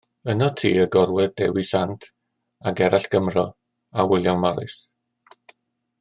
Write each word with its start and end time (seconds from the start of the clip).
Ynot 0.31 0.55
ti 0.59 0.69
y 0.83 0.85
gorwedd 0.95 1.33
Dewi 1.41 1.65
Sant 1.71 1.93
a 2.71 2.75
Gerald 2.81 3.05
Gymro 3.15 3.43
a 3.93 4.07
William 4.13 4.41
Morris. 4.47 4.79